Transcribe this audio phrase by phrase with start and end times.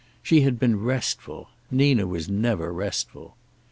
[0.23, 1.49] She had been restful.
[1.69, 3.35] Nina was never restful.